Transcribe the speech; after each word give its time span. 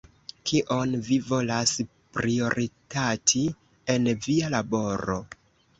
Kion 0.51 0.95
vi 1.07 1.17
volas 1.27 1.75
prioritati 2.17 3.45
en 3.97 4.13
via 4.27 4.53
laboro? 4.59 5.25